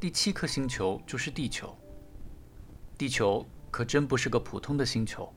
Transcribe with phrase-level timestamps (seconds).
[0.00, 1.76] 第七颗星球就是地球。
[2.96, 5.32] 地球可真不是个普通的星球，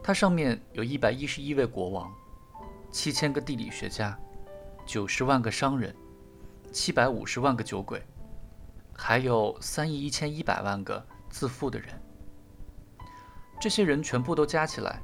[0.00, 2.12] 它上面有一百一十一位国王，
[2.92, 4.16] 七千个地理学家，
[4.86, 5.92] 九十万个商人，
[6.70, 8.00] 七百五十万个酒鬼，
[8.96, 12.00] 还有三亿一千一百万个自负的人。
[13.60, 15.02] 这些人全部都加起来，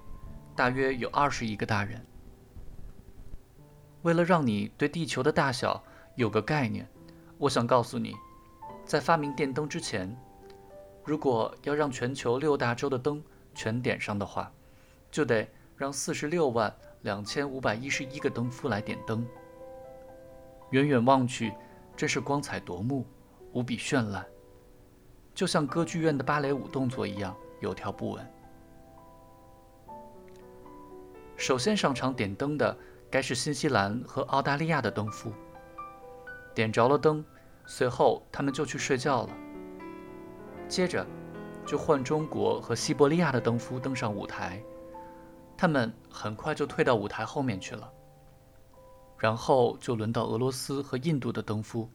[0.54, 2.00] 大约有二十亿个大人。
[4.02, 5.82] 为了让你对地球的大小
[6.14, 6.88] 有个概念，
[7.44, 8.16] 我想告诉你，
[8.86, 10.10] 在发明电灯之前，
[11.04, 13.22] 如果要让全球六大洲的灯
[13.54, 14.50] 全点上的话，
[15.10, 19.26] 就得让四十六万两千五百一十一个灯夫来点灯。
[20.70, 21.52] 远远望去，
[21.94, 23.04] 真是光彩夺目，
[23.52, 24.24] 无比绚烂，
[25.34, 28.26] 就像歌剧院的芭蕾舞动作一样有条不紊。
[31.36, 32.74] 首先上场点灯的。
[33.10, 35.32] 该是新西兰和澳大利亚的灯夫
[36.52, 37.24] 点着了灯，
[37.66, 39.30] 随后他们就去睡觉了。
[40.68, 41.06] 接着
[41.66, 44.62] 就换中国和西伯利亚的灯夫登上舞台，
[45.56, 47.90] 他们很快就退到舞台后面去了。
[49.18, 51.88] 然后就轮到俄罗斯和印度的灯夫，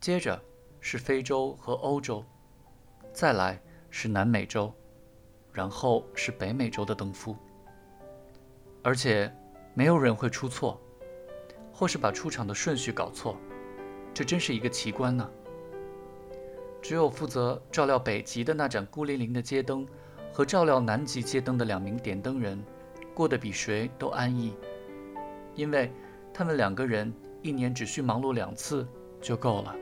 [0.00, 0.40] 接着
[0.80, 2.24] 是非洲和欧洲，
[3.12, 4.72] 再来是南美洲，
[5.52, 7.36] 然后是北美洲的灯夫，
[8.82, 9.32] 而且。
[9.78, 10.80] 没有人会出错，
[11.70, 13.36] 或是把出场的顺序搞错，
[14.16, 15.30] 这真是一个奇观呢。
[16.80, 19.86] 只有负责照料北极的那盏孤零零的街灯，
[20.32, 22.64] 和照料南极街灯的两名点灯人，
[23.12, 24.54] 过得比谁都安逸，
[25.54, 25.92] 因为
[26.32, 28.88] 他们两个人一年只需忙碌两次
[29.20, 29.76] 就够了。